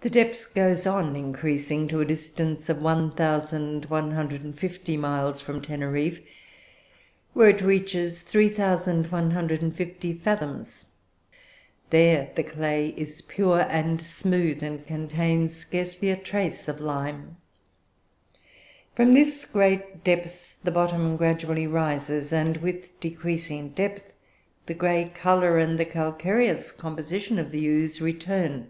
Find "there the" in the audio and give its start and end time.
11.88-12.42